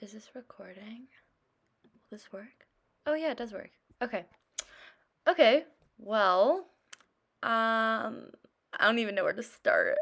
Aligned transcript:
Is 0.00 0.12
this 0.12 0.30
recording? 0.32 1.08
Will 1.82 2.00
this 2.08 2.32
work? 2.32 2.66
Oh 3.04 3.14
yeah, 3.14 3.32
it 3.32 3.38
does 3.38 3.52
work. 3.52 3.70
Okay. 4.00 4.26
Okay. 5.28 5.64
Well, 5.98 6.66
um 7.42 8.30
I 8.78 8.84
don't 8.84 9.00
even 9.00 9.16
know 9.16 9.24
where 9.24 9.32
to 9.32 9.42
start. 9.42 9.98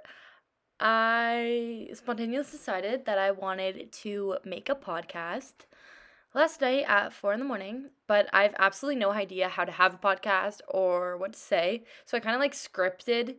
I 0.78 1.88
spontaneously 1.94 2.58
decided 2.58 3.06
that 3.06 3.18
I 3.18 3.30
wanted 3.30 3.90
to 4.04 4.36
make 4.44 4.68
a 4.68 4.74
podcast 4.74 5.64
last 6.34 6.60
night 6.60 6.84
at 6.86 7.14
four 7.14 7.32
in 7.32 7.38
the 7.38 7.46
morning, 7.46 7.86
but 8.06 8.28
I've 8.34 8.54
absolutely 8.58 9.00
no 9.00 9.12
idea 9.12 9.48
how 9.48 9.64
to 9.64 9.72
have 9.72 9.94
a 9.94 9.98
podcast 9.98 10.60
or 10.68 11.16
what 11.16 11.32
to 11.32 11.38
say. 11.38 11.84
So 12.04 12.18
I 12.18 12.20
kind 12.20 12.36
of 12.36 12.40
like 12.40 12.52
scripted 12.52 13.36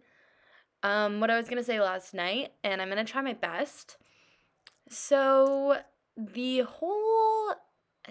um, 0.81 1.19
what 1.19 1.29
I 1.29 1.37
was 1.37 1.49
gonna 1.49 1.63
say 1.63 1.79
last 1.79 2.15
night, 2.15 2.53
and 2.63 2.81
I'm 2.81 2.89
gonna 2.89 3.05
try 3.05 3.21
my 3.21 3.33
best. 3.33 3.97
So 4.89 5.77
the 6.17 6.61
whole 6.61 7.53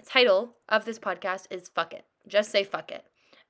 title 0.05 0.55
of 0.69 0.85
this 0.85 0.97
podcast 0.97 1.47
is 1.51 1.69
Fuck 1.69 1.93
It. 1.93 2.05
Just 2.27 2.51
say 2.51 2.63
fuck 2.63 2.91
it. 2.91 3.03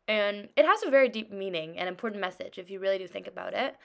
And 0.07 0.49
it 0.55 0.65
has 0.65 0.83
a 0.83 0.89
very 0.89 1.09
deep 1.09 1.31
meaning 1.31 1.77
and 1.77 1.87
important 1.87 2.21
message 2.21 2.57
if 2.57 2.69
you 2.69 2.79
really 2.79 2.97
do 2.97 3.07
think 3.07 3.27
about 3.27 3.53
it. 3.53 3.75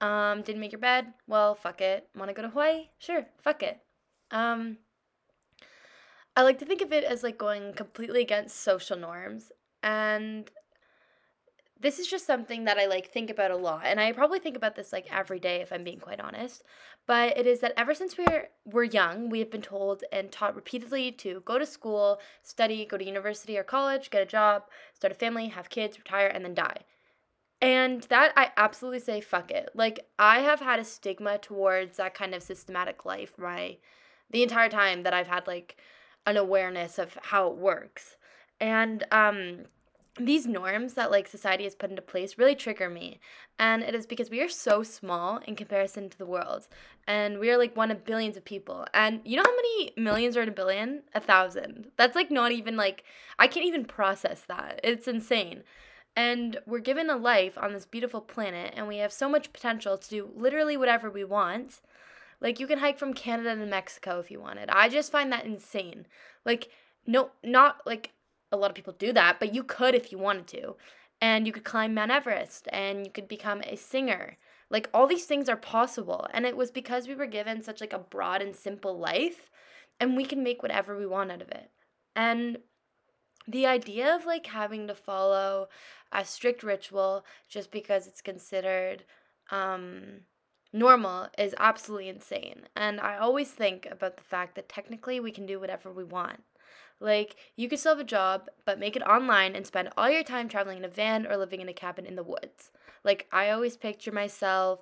Um, 0.00 0.42
didn't 0.42 0.60
make 0.60 0.72
your 0.72 0.80
bed? 0.80 1.06
Well, 1.26 1.54
fuck 1.54 1.80
it. 1.80 2.08
Want 2.14 2.28
to 2.28 2.34
go 2.34 2.42
to 2.42 2.48
Hawaii? 2.48 2.88
Sure, 2.98 3.26
fuck 3.42 3.62
it. 3.62 3.80
Um, 4.30 4.78
I 6.36 6.42
like 6.42 6.58
to 6.58 6.66
think 6.66 6.82
of 6.82 6.92
it 6.92 7.04
as 7.04 7.22
like 7.22 7.38
going 7.38 7.72
completely 7.72 8.20
against 8.20 8.60
social 8.60 8.98
norms. 8.98 9.52
And 9.82 10.50
this 11.84 11.98
is 11.98 12.06
just 12.06 12.26
something 12.26 12.64
that 12.64 12.78
I 12.78 12.86
like 12.86 13.10
think 13.12 13.28
about 13.28 13.50
a 13.50 13.56
lot. 13.56 13.82
And 13.84 14.00
I 14.00 14.10
probably 14.12 14.38
think 14.38 14.56
about 14.56 14.74
this 14.74 14.92
like 14.92 15.06
every 15.12 15.38
day 15.38 15.60
if 15.60 15.70
I'm 15.70 15.84
being 15.84 16.00
quite 16.00 16.18
honest. 16.18 16.62
But 17.06 17.36
it 17.36 17.46
is 17.46 17.60
that 17.60 17.74
ever 17.76 17.94
since 17.94 18.16
we're 18.16 18.48
we're 18.64 18.84
young, 18.84 19.28
we 19.28 19.40
have 19.40 19.50
been 19.50 19.62
told 19.62 20.02
and 20.10 20.32
taught 20.32 20.56
repeatedly 20.56 21.12
to 21.12 21.42
go 21.44 21.58
to 21.58 21.66
school, 21.66 22.20
study, 22.42 22.86
go 22.86 22.96
to 22.96 23.04
university 23.04 23.58
or 23.58 23.64
college, 23.64 24.10
get 24.10 24.22
a 24.22 24.26
job, 24.26 24.64
start 24.94 25.12
a 25.12 25.14
family, 25.14 25.48
have 25.48 25.68
kids, 25.68 25.98
retire, 25.98 26.26
and 26.26 26.42
then 26.42 26.54
die. 26.54 26.78
And 27.60 28.02
that 28.04 28.32
I 28.34 28.52
absolutely 28.56 29.00
say 29.00 29.20
fuck 29.20 29.50
it. 29.50 29.68
Like 29.74 30.06
I 30.18 30.40
have 30.40 30.60
had 30.60 30.80
a 30.80 30.84
stigma 30.84 31.36
towards 31.36 31.98
that 31.98 32.14
kind 32.14 32.34
of 32.34 32.42
systematic 32.42 33.04
life 33.04 33.34
my 33.38 33.76
the 34.30 34.42
entire 34.42 34.70
time 34.70 35.02
that 35.02 35.12
I've 35.12 35.28
had 35.28 35.46
like 35.46 35.76
an 36.26 36.38
awareness 36.38 36.98
of 36.98 37.18
how 37.22 37.50
it 37.50 37.56
works. 37.58 38.16
And 38.58 39.04
um 39.12 39.64
these 40.18 40.46
norms 40.46 40.94
that 40.94 41.10
like 41.10 41.26
society 41.26 41.64
has 41.64 41.74
put 41.74 41.90
into 41.90 42.02
place 42.02 42.38
really 42.38 42.54
trigger 42.54 42.88
me 42.88 43.18
and 43.58 43.82
it 43.82 43.94
is 43.94 44.06
because 44.06 44.30
we 44.30 44.40
are 44.40 44.48
so 44.48 44.82
small 44.82 45.38
in 45.46 45.56
comparison 45.56 46.08
to 46.08 46.16
the 46.16 46.26
world 46.26 46.68
and 47.06 47.38
we 47.40 47.50
are 47.50 47.58
like 47.58 47.76
one 47.76 47.90
of 47.90 48.04
billions 48.04 48.36
of 48.36 48.44
people 48.44 48.86
and 48.94 49.20
you 49.24 49.36
know 49.36 49.42
how 49.42 49.56
many 49.56 49.92
millions 49.96 50.36
are 50.36 50.42
in 50.42 50.48
a 50.48 50.52
billion? 50.52 51.02
A 51.14 51.20
thousand. 51.20 51.88
That's 51.96 52.14
like 52.14 52.30
not 52.30 52.52
even 52.52 52.76
like 52.76 53.04
i 53.38 53.48
can't 53.48 53.66
even 53.66 53.84
process 53.84 54.42
that. 54.42 54.80
It's 54.84 55.08
insane. 55.08 55.64
And 56.16 56.58
we're 56.64 56.78
given 56.78 57.10
a 57.10 57.16
life 57.16 57.58
on 57.58 57.72
this 57.72 57.86
beautiful 57.86 58.20
planet 58.20 58.72
and 58.76 58.86
we 58.86 58.98
have 58.98 59.12
so 59.12 59.28
much 59.28 59.52
potential 59.52 59.98
to 59.98 60.08
do 60.08 60.30
literally 60.36 60.76
whatever 60.76 61.10
we 61.10 61.24
want. 61.24 61.80
Like 62.40 62.60
you 62.60 62.68
can 62.68 62.78
hike 62.78 62.98
from 62.98 63.14
canada 63.14 63.56
to 63.56 63.66
mexico 63.66 64.20
if 64.20 64.30
you 64.30 64.40
wanted. 64.40 64.70
I 64.70 64.88
just 64.88 65.10
find 65.10 65.32
that 65.32 65.44
insane. 65.44 66.06
Like 66.44 66.68
no 67.04 67.30
not 67.42 67.80
like 67.84 68.12
a 68.54 68.56
lot 68.56 68.70
of 68.70 68.74
people 68.74 68.94
do 68.98 69.12
that, 69.12 69.38
but 69.38 69.54
you 69.54 69.62
could 69.62 69.94
if 69.94 70.10
you 70.10 70.18
wanted 70.18 70.46
to. 70.48 70.76
And 71.20 71.46
you 71.46 71.52
could 71.52 71.64
climb 71.64 71.94
Mount 71.94 72.10
Everest 72.10 72.68
and 72.72 73.06
you 73.06 73.12
could 73.12 73.28
become 73.28 73.62
a 73.62 73.76
singer. 73.76 74.36
Like 74.70 74.90
all 74.92 75.06
these 75.06 75.26
things 75.26 75.48
are 75.48 75.56
possible. 75.56 76.26
And 76.32 76.44
it 76.44 76.56
was 76.56 76.70
because 76.70 77.06
we 77.06 77.14
were 77.14 77.26
given 77.26 77.62
such 77.62 77.80
like 77.80 77.92
a 77.92 77.98
broad 77.98 78.42
and 78.42 78.54
simple 78.54 78.98
life 78.98 79.50
and 80.00 80.16
we 80.16 80.24
can 80.24 80.42
make 80.42 80.62
whatever 80.62 80.96
we 80.96 81.06
want 81.06 81.30
out 81.30 81.42
of 81.42 81.48
it. 81.50 81.70
And 82.16 82.58
the 83.46 83.66
idea 83.66 84.14
of 84.14 84.26
like 84.26 84.46
having 84.46 84.86
to 84.88 84.94
follow 84.94 85.68
a 86.12 86.24
strict 86.24 86.62
ritual 86.62 87.24
just 87.48 87.70
because 87.70 88.06
it's 88.06 88.22
considered 88.22 89.04
um 89.50 90.20
normal 90.72 91.28
is 91.38 91.54
absolutely 91.58 92.08
insane. 92.08 92.62
And 92.74 93.00
I 93.00 93.16
always 93.16 93.50
think 93.50 93.86
about 93.90 94.16
the 94.16 94.24
fact 94.24 94.56
that 94.56 94.68
technically 94.68 95.20
we 95.20 95.30
can 95.30 95.46
do 95.46 95.60
whatever 95.60 95.92
we 95.92 96.04
want. 96.04 96.42
Like, 97.00 97.36
you 97.56 97.68
could 97.68 97.78
still 97.78 97.92
have 97.92 98.00
a 98.00 98.04
job, 98.04 98.48
but 98.64 98.78
make 98.78 98.96
it 98.96 99.02
online 99.02 99.54
and 99.54 99.66
spend 99.66 99.90
all 99.96 100.08
your 100.08 100.22
time 100.22 100.48
traveling 100.48 100.78
in 100.78 100.84
a 100.84 100.88
van 100.88 101.26
or 101.26 101.36
living 101.36 101.60
in 101.60 101.68
a 101.68 101.74
cabin 101.74 102.06
in 102.06 102.16
the 102.16 102.22
woods. 102.22 102.70
Like, 103.02 103.26
I 103.32 103.50
always 103.50 103.76
picture 103.76 104.12
myself 104.12 104.80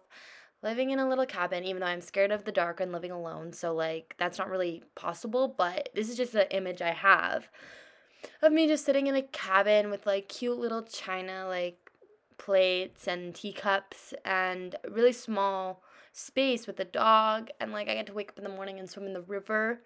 living 0.63 0.91
in 0.91 0.99
a 0.99 1.09
little 1.09 1.27
cabin, 1.27 1.65
even 1.65 1.81
though 1.81 1.87
I'm 1.87 2.01
scared 2.01 2.31
of 2.31 2.45
the 2.45 2.53
dark 2.53 2.81
and 2.81 2.93
living 2.93 3.11
alone. 3.11 3.53
So, 3.53 3.75
like, 3.75 4.15
that's 4.19 4.39
not 4.39 4.51
really 4.51 4.85
possible, 4.95 5.55
but 5.57 5.89
this 5.95 6.09
is 6.09 6.17
just 6.17 6.33
the 6.33 6.55
image 6.55 6.81
I 6.81 6.93
have 6.93 7.49
of 8.41 8.53
me 8.53 8.67
just 8.67 8.85
sitting 8.85 9.07
in 9.07 9.15
a 9.15 9.23
cabin 9.23 9.91
with 9.91 10.07
like 10.07 10.29
cute 10.29 10.59
little 10.59 10.83
china, 10.83 11.47
like 11.47 11.91
plates 12.39 13.07
and 13.07 13.35
teacups 13.35 14.15
and 14.25 14.75
really 14.89 15.13
small 15.13 15.83
space 16.13 16.67
with 16.67 16.79
a 16.81 16.85
dog. 16.85 17.51
And 17.61 17.73
like, 17.73 17.89
I 17.89 17.95
get 17.95 18.07
to 18.07 18.13
wake 18.13 18.31
up 18.31 18.39
in 18.39 18.45
the 18.45 18.51
morning 18.51 18.79
and 18.79 18.89
swim 18.89 19.07
in 19.07 19.13
the 19.13 19.23
river 19.23 19.81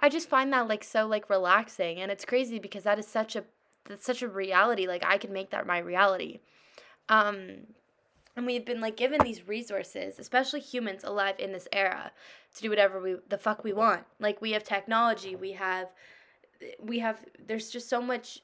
I 0.00 0.08
just 0.08 0.28
find 0.28 0.52
that 0.52 0.68
like 0.68 0.84
so 0.84 1.06
like 1.06 1.30
relaxing 1.30 1.98
and 2.00 2.10
it's 2.10 2.24
crazy 2.24 2.58
because 2.58 2.84
that 2.84 2.98
is 2.98 3.06
such 3.06 3.36
a 3.36 3.44
that's 3.86 4.04
such 4.04 4.22
a 4.22 4.28
reality. 4.28 4.86
Like 4.86 5.04
I 5.04 5.18
can 5.18 5.32
make 5.32 5.50
that 5.50 5.66
my 5.66 5.78
reality. 5.78 6.40
Um 7.08 7.66
and 8.36 8.46
we've 8.46 8.64
been 8.64 8.80
like 8.80 8.96
given 8.96 9.20
these 9.24 9.48
resources, 9.48 10.18
especially 10.18 10.60
humans 10.60 11.02
alive 11.02 11.34
in 11.40 11.50
this 11.52 11.66
era, 11.72 12.12
to 12.54 12.62
do 12.62 12.70
whatever 12.70 13.00
we 13.00 13.16
the 13.28 13.38
fuck 13.38 13.64
we 13.64 13.72
want. 13.72 14.04
Like 14.20 14.40
we 14.40 14.52
have 14.52 14.62
technology, 14.62 15.34
we 15.34 15.52
have 15.52 15.88
we 16.80 17.00
have 17.00 17.24
there's 17.44 17.70
just 17.70 17.88
so 17.88 18.00
much 18.00 18.40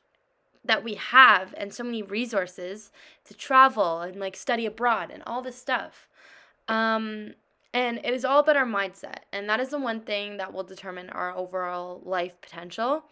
that 0.65 0.83
we 0.83 0.95
have 0.95 1.55
and 1.57 1.73
so 1.73 1.85
many 1.85 2.03
resources 2.03 2.91
to 3.25 3.35
travel 3.35 4.01
and 4.01 4.19
like 4.19 4.35
study 4.35 4.67
abroad 4.67 5.11
and 5.13 5.23
all 5.27 5.43
this 5.43 5.57
stuff. 5.57 6.09
Um 6.69 7.35
and 7.75 7.99
it 7.99 8.15
is 8.15 8.25
all 8.25 8.39
about 8.39 8.57
our 8.57 8.65
mindset. 8.65 9.25
And 9.33 9.51
that 9.51 9.59
is 9.61 9.71
the 9.71 9.79
one 9.79 10.01
thing 10.01 10.37
that 10.37 10.53
will 10.53 10.63
determine 10.63 11.11
our 11.11 11.37
overall 11.37 12.01
life 12.05 12.41
potential. 12.41 13.05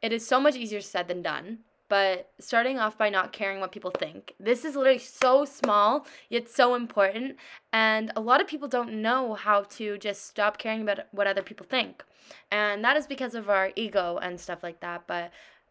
It 0.00 0.12
is 0.12 0.26
so 0.26 0.40
much 0.40 0.54
easier 0.54 0.80
said 0.80 1.08
than 1.08 1.22
done. 1.22 1.58
But 1.88 2.30
starting 2.40 2.78
off 2.78 2.98
by 2.98 3.10
not 3.10 3.32
caring 3.32 3.60
what 3.60 3.70
people 3.70 3.92
think. 3.92 4.34
This 4.40 4.64
is 4.64 4.74
literally 4.74 4.98
so 4.98 5.44
small, 5.44 6.04
yet 6.28 6.48
so 6.48 6.74
important. 6.74 7.36
And 7.72 8.10
a 8.16 8.20
lot 8.20 8.40
of 8.40 8.48
people 8.48 8.66
don't 8.66 9.00
know 9.02 9.34
how 9.34 9.62
to 9.62 9.96
just 9.98 10.26
stop 10.26 10.58
caring 10.58 10.82
about 10.82 11.06
what 11.12 11.28
other 11.28 11.42
people 11.42 11.66
think. 11.68 12.04
And 12.50 12.84
that 12.84 12.96
is 12.96 13.06
because 13.06 13.36
of 13.36 13.48
our 13.48 13.70
ego 13.76 14.18
and 14.20 14.40
stuff 14.40 14.64
like 14.64 14.80
that. 14.80 15.06
But 15.06 15.30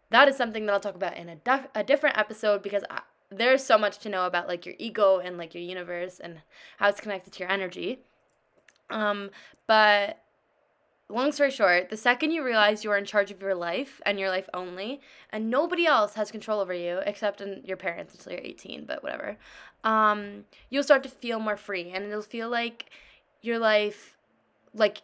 that 0.10 0.30
is 0.30 0.38
something 0.38 0.66
that 0.66 0.74
I'll 0.74 0.80
talk 0.80 0.96
about 0.96 1.18
in 1.18 1.28
a, 1.28 1.36
def- 1.36 1.68
a 1.76 1.84
different 1.84 2.18
episode 2.18 2.64
because 2.64 2.86
I, 2.90 3.02
there's 3.30 3.66
so 3.66 3.78
much 3.78 3.98
to 4.00 4.10
know 4.10 4.26
about 4.26 4.48
like 4.48 4.66
your 4.66 4.76
ego 4.80 5.20
and 5.20 5.38
like 5.38 5.54
your 5.54 5.64
universe 5.64 6.22
and 6.22 6.42
how 6.78 6.88
it's 6.88 7.02
connected 7.02 7.34
to 7.34 7.40
your 7.40 7.52
energy. 7.52 8.00
Um, 8.90 9.32
but 9.68 10.20
long 11.10 11.32
story 11.32 11.52
short, 11.52 11.90
the 11.90 11.98
second 11.98 12.32
you 12.32 12.44
realize 12.44 12.84
you 12.84 12.92
are 12.92 12.98
in 12.98 13.06
charge 13.06 13.32
of 13.32 13.42
your 13.42 13.56
life 13.56 14.02
and 14.06 14.20
your 14.20 14.30
life 14.30 14.50
only, 14.54 15.02
and 15.32 15.50
nobody 15.50 15.86
else 15.86 16.16
has 16.16 16.32
control 16.32 16.60
over 16.60 16.74
you 16.74 17.00
except 17.06 17.42
in 17.42 17.62
your 17.64 17.78
parents 17.78 18.14
until 18.14 18.34
you're 18.34 18.42
18, 18.42 18.86
but 18.86 19.04
whatever, 19.04 19.38
um, 19.84 20.46
you'll 20.70 20.84
start 20.84 21.04
to 21.04 21.10
feel 21.10 21.40
more 21.40 21.58
free 21.58 21.92
and 21.92 22.06
it'll 22.06 22.22
feel 22.22 22.50
like 22.50 22.90
your 23.42 23.60
life 23.60 24.16
like 24.74 25.02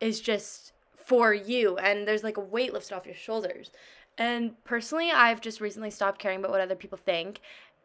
is 0.00 0.20
just 0.20 0.72
for 0.94 1.34
you 1.34 1.76
and 1.76 2.06
there's 2.06 2.22
like 2.22 2.36
a 2.36 2.40
weight 2.40 2.72
lifted 2.72 2.94
off 2.94 3.06
your 3.06 3.14
shoulders. 3.14 3.70
And 4.16 4.62
personally, 4.64 5.10
I've 5.10 5.40
just 5.40 5.60
recently 5.60 5.90
stopped 5.90 6.20
caring 6.20 6.38
about 6.38 6.52
what 6.52 6.60
other 6.60 6.76
people 6.76 6.98
think 6.98 7.40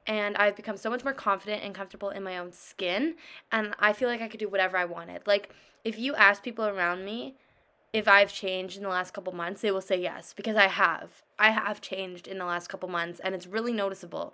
and 0.08 0.36
I've 0.38 0.56
become 0.56 0.78
so 0.78 0.90
much 0.90 1.04
more 1.04 1.14
confident 1.14 1.64
and 1.64 1.76
comfortable 1.76 2.10
in 2.10 2.24
my 2.24 2.38
own 2.38 2.52
skin 2.52 3.16
and 3.52 3.74
I 3.80 3.94
feel 3.94 4.10
like 4.10 4.22
I 4.22 4.28
could 4.28 4.40
do 4.40 4.50
whatever 4.50 4.78
I 4.78 4.86
wanted. 4.86 5.28
Like 5.28 5.54
if 5.84 5.98
you 6.00 6.16
ask 6.16 6.44
people 6.44 6.66
around 6.66 7.06
me 7.06 7.36
if 7.92 8.08
I've 8.08 8.32
changed 8.32 8.78
in 8.78 8.84
the 8.84 8.90
last 8.90 9.14
couple 9.14 9.34
months, 9.34 9.62
they 9.62 9.72
will 9.72 9.82
say 9.82 10.00
yes 10.00 10.34
because 10.34 10.56
I 10.56 10.68
have. 10.68 11.24
I 11.40 11.50
have 11.50 11.82
changed 11.82 12.28
in 12.28 12.38
the 12.38 12.46
last 12.46 12.68
couple 12.68 12.88
months 12.90 13.20
and 13.20 13.34
it's 13.34 13.48
really 13.48 13.74
noticeable. 13.74 14.34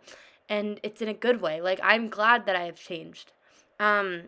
And 0.50 0.80
it's 0.84 1.02
in 1.02 1.08
a 1.08 1.14
good 1.14 1.42
way. 1.42 1.62
Like 1.62 1.80
I'm 1.82 2.10
glad 2.10 2.46
that 2.46 2.56
I 2.56 2.66
have 2.66 2.80
changed. 2.80 3.32
Um 3.80 4.24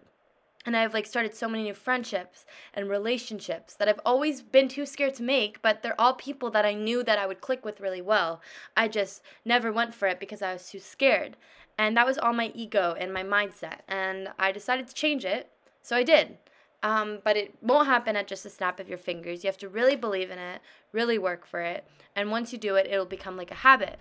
and 0.68 0.76
I've 0.76 0.94
like 0.94 1.06
started 1.06 1.34
so 1.34 1.48
many 1.48 1.64
new 1.64 1.74
friendships 1.74 2.46
and 2.74 2.90
relationships 2.90 3.74
that 3.76 3.88
I've 3.88 4.02
always 4.06 4.42
been 4.42 4.68
too 4.68 4.86
scared 4.86 5.16
to 5.16 5.24
make, 5.24 5.62
but 5.62 5.82
they're 5.82 6.00
all 6.00 6.14
people 6.14 6.52
that 6.52 6.66
I 6.66 6.74
knew 6.74 7.04
that 7.04 7.18
I 7.18 7.26
would 7.26 7.40
click 7.40 7.64
with 7.64 7.80
really 7.80 8.02
well. 8.02 8.42
I 8.76 8.90
just 8.90 9.24
never 9.46 9.72
went 9.72 9.96
for 9.96 10.10
it 10.10 10.20
because 10.20 10.42
I 10.42 10.52
was 10.52 10.70
too 10.70 10.80
scared. 10.80 11.38
And 11.78 11.96
that 11.96 12.06
was 12.06 12.18
all 12.18 12.34
my 12.34 12.52
ego 12.54 12.96
and 13.00 13.14
my 13.14 13.24
mindset. 13.24 13.80
And 13.88 14.28
I 14.38 14.52
decided 14.52 14.90
to 14.90 14.94
change 14.94 15.24
it, 15.24 15.50
so 15.82 15.96
I 15.96 16.04
did. 16.04 16.38
Um, 16.84 17.20
but 17.24 17.38
it 17.38 17.56
won't 17.62 17.88
happen 17.88 18.18
at 18.18 18.28
just 18.28 18.46
a 18.46 18.50
snap 18.50 18.82
of 18.82 18.90
your 18.90 18.98
fingers. 18.98 19.46
You 19.46 19.48
have 19.48 19.58
to 19.60 19.70
really 19.70 19.96
believe 19.96 20.30
in 20.32 20.38
it, 20.38 20.60
really 20.92 21.18
work 21.18 21.46
for 21.46 21.62
it. 21.62 21.88
And 22.14 22.30
once 22.30 22.52
you 22.52 22.60
do 22.60 22.76
it, 22.76 22.88
it'll 22.88 23.06
become 23.06 23.38
like 23.38 23.52
a 23.52 23.56
habit. 23.56 24.00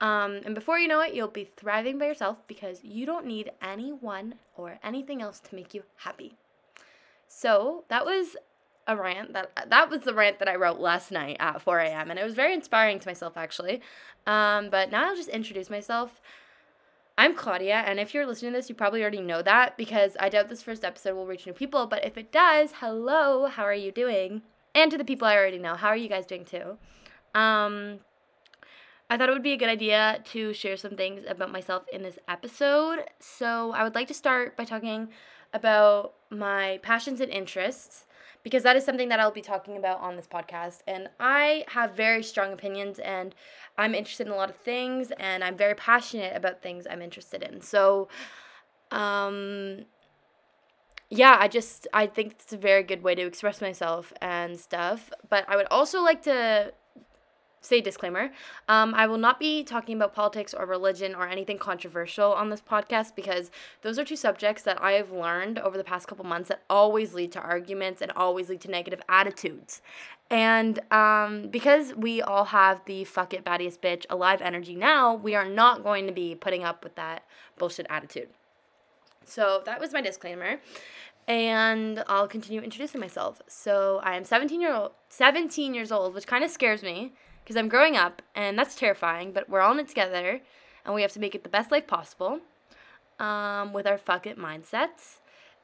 Um, 0.00 0.40
and 0.44 0.54
before 0.54 0.78
you 0.78 0.88
know 0.88 1.00
it, 1.00 1.14
you'll 1.14 1.28
be 1.28 1.44
thriving 1.44 1.98
by 1.98 2.06
yourself 2.06 2.46
because 2.46 2.84
you 2.84 3.04
don't 3.04 3.26
need 3.26 3.50
anyone 3.60 4.36
or 4.56 4.78
anything 4.82 5.20
else 5.22 5.40
to 5.40 5.54
make 5.54 5.74
you 5.74 5.82
happy. 5.96 6.36
So 7.26 7.84
that 7.88 8.04
was 8.04 8.36
a 8.86 8.96
rant 8.96 9.34
that 9.34 9.50
that 9.68 9.90
was 9.90 10.00
the 10.00 10.14
rant 10.14 10.38
that 10.38 10.48
I 10.48 10.56
wrote 10.56 10.80
last 10.80 11.10
night 11.10 11.36
at 11.40 11.60
4 11.60 11.80
a.m. 11.80 12.10
and 12.10 12.18
it 12.18 12.24
was 12.24 12.34
very 12.34 12.54
inspiring 12.54 12.98
to 12.98 13.08
myself 13.08 13.36
actually. 13.36 13.82
Um, 14.26 14.70
but 14.70 14.90
now 14.90 15.08
I'll 15.08 15.16
just 15.16 15.28
introduce 15.28 15.68
myself. 15.68 16.20
I'm 17.18 17.34
Claudia, 17.34 17.82
and 17.84 17.98
if 17.98 18.14
you're 18.14 18.26
listening 18.26 18.52
to 18.52 18.58
this, 18.58 18.68
you 18.68 18.76
probably 18.76 19.02
already 19.02 19.20
know 19.20 19.42
that 19.42 19.76
because 19.76 20.16
I 20.20 20.28
doubt 20.28 20.48
this 20.48 20.62
first 20.62 20.84
episode 20.84 21.16
will 21.16 21.26
reach 21.26 21.46
new 21.46 21.52
people. 21.52 21.86
But 21.88 22.04
if 22.04 22.16
it 22.16 22.30
does, 22.30 22.74
hello, 22.76 23.46
how 23.46 23.64
are 23.64 23.74
you 23.74 23.90
doing? 23.90 24.42
And 24.72 24.88
to 24.92 24.96
the 24.96 25.04
people 25.04 25.26
I 25.26 25.36
already 25.36 25.58
know, 25.58 25.74
how 25.74 25.88
are 25.88 25.96
you 25.96 26.08
guys 26.08 26.26
doing 26.26 26.44
too? 26.44 26.78
Um, 27.34 27.98
I 29.10 29.16
thought 29.16 29.28
it 29.28 29.32
would 29.32 29.42
be 29.42 29.52
a 29.52 29.56
good 29.56 29.70
idea 29.70 30.20
to 30.32 30.52
share 30.52 30.76
some 30.76 30.96
things 30.96 31.24
about 31.26 31.50
myself 31.50 31.84
in 31.92 32.02
this 32.02 32.18
episode. 32.28 33.04
So 33.20 33.72
I 33.72 33.82
would 33.82 33.94
like 33.94 34.08
to 34.08 34.14
start 34.14 34.56
by 34.56 34.64
talking 34.64 35.08
about 35.54 36.14
my 36.30 36.78
passions 36.82 37.20
and 37.20 37.30
interests 37.30 38.04
because 38.42 38.62
that 38.62 38.76
is 38.76 38.84
something 38.84 39.08
that 39.08 39.18
I'll 39.18 39.30
be 39.30 39.40
talking 39.40 39.78
about 39.78 40.00
on 40.00 40.16
this 40.16 40.26
podcast. 40.26 40.80
And 40.86 41.08
I 41.18 41.64
have 41.68 41.92
very 41.92 42.22
strong 42.22 42.52
opinions 42.52 42.98
and 42.98 43.34
I'm 43.78 43.94
interested 43.94 44.26
in 44.26 44.32
a 44.32 44.36
lot 44.36 44.50
of 44.50 44.56
things 44.56 45.10
and 45.18 45.42
I'm 45.42 45.56
very 45.56 45.74
passionate 45.74 46.36
about 46.36 46.62
things 46.62 46.86
I'm 46.88 47.00
interested 47.00 47.42
in. 47.42 47.62
So, 47.62 48.08
um, 48.90 49.86
yeah, 51.10 51.36
I 51.40 51.48
just 51.48 51.88
I 51.94 52.06
think 52.06 52.32
it's 52.32 52.52
a 52.52 52.58
very 52.58 52.82
good 52.82 53.02
way 53.02 53.14
to 53.14 53.22
express 53.22 53.62
myself 53.62 54.12
and 54.20 54.60
stuff. 54.60 55.10
But 55.30 55.46
I 55.48 55.56
would 55.56 55.66
also 55.70 56.02
like 56.02 56.22
to 56.24 56.72
say 57.60 57.80
disclaimer 57.80 58.30
um, 58.68 58.94
i 58.94 59.06
will 59.06 59.18
not 59.18 59.38
be 59.38 59.62
talking 59.64 59.96
about 59.96 60.14
politics 60.14 60.54
or 60.54 60.66
religion 60.66 61.14
or 61.14 61.26
anything 61.26 61.58
controversial 61.58 62.32
on 62.32 62.50
this 62.50 62.60
podcast 62.60 63.14
because 63.14 63.50
those 63.82 63.98
are 63.98 64.04
two 64.04 64.16
subjects 64.16 64.62
that 64.62 64.80
i 64.82 64.92
have 64.92 65.10
learned 65.10 65.58
over 65.58 65.76
the 65.76 65.84
past 65.84 66.06
couple 66.06 66.24
months 66.24 66.48
that 66.48 66.62
always 66.70 67.14
lead 67.14 67.32
to 67.32 67.40
arguments 67.40 68.00
and 68.00 68.12
always 68.12 68.48
lead 68.48 68.60
to 68.60 68.70
negative 68.70 69.00
attitudes 69.08 69.80
and 70.30 70.80
um, 70.92 71.48
because 71.48 71.94
we 71.94 72.20
all 72.20 72.44
have 72.44 72.84
the 72.84 73.02
fuck 73.04 73.32
it 73.32 73.44
baddest 73.44 73.80
bitch 73.80 74.04
alive 74.10 74.40
energy 74.42 74.74
now 74.74 75.14
we 75.14 75.34
are 75.34 75.48
not 75.48 75.82
going 75.82 76.06
to 76.06 76.12
be 76.12 76.34
putting 76.34 76.64
up 76.64 76.84
with 76.84 76.94
that 76.94 77.22
bullshit 77.58 77.86
attitude 77.88 78.28
so 79.24 79.62
that 79.64 79.80
was 79.80 79.92
my 79.92 80.00
disclaimer 80.00 80.58
and 81.28 82.02
I'll 82.08 82.26
continue 82.26 82.62
introducing 82.62 83.00
myself. 83.00 83.42
So 83.46 84.00
I 84.02 84.16
am 84.16 84.24
17 84.24 84.60
year 84.60 84.74
old, 84.74 84.92
17 85.10 85.74
years 85.74 85.92
old, 85.92 86.14
which 86.14 86.26
kind 86.26 86.42
of 86.42 86.50
scares 86.50 86.82
me 86.82 87.12
because 87.48 87.58
I'm 87.58 87.70
growing 87.70 87.96
up, 87.96 88.20
and 88.34 88.58
that's 88.58 88.74
terrifying. 88.74 89.32
But 89.32 89.48
we're 89.48 89.62
all 89.62 89.72
in 89.72 89.78
it 89.78 89.88
together, 89.88 90.42
and 90.84 90.94
we 90.94 91.00
have 91.00 91.12
to 91.12 91.18
make 91.18 91.34
it 91.34 91.44
the 91.44 91.48
best 91.48 91.72
life 91.72 91.86
possible 91.86 92.40
um, 93.18 93.72
with 93.72 93.86
our 93.86 93.96
fuck 93.96 94.26
it 94.26 94.38
mindsets. 94.38 95.20